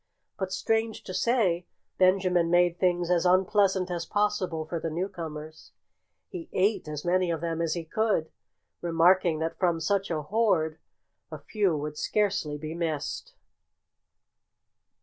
But, 0.39 0.51
strange 0.51 1.03
to 1.03 1.13
say, 1.13 1.67
Benjamin 1.99 2.49
made 2.49 2.79
things 2.79 3.11
as 3.11 3.23
unpleasant 3.23 3.91
as 3.91 4.03
possible 4.07 4.65
for 4.65 4.79
the 4.79 4.89
newcomers. 4.89 5.73
He 6.27 6.49
ate 6.53 6.87
as 6.87 7.05
many 7.05 7.29
of 7.29 7.39
them 7.39 7.61
as 7.61 7.75
he 7.75 7.85
could, 7.85 8.31
remarking 8.81 9.37
that 9.41 9.59
from 9.59 9.79
such 9.79 10.09
a 10.09 10.23
horde 10.23 10.79
a 11.31 11.37
few 11.37 11.77
would 11.77 11.99
scarcely 11.99 12.57
be 12.57 12.73
missed. 12.73 13.35